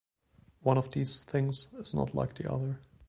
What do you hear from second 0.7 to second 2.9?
of these things is not like the other.